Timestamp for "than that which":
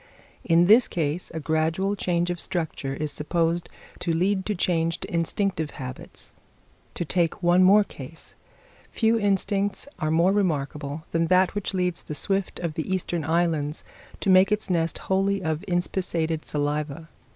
11.11-11.75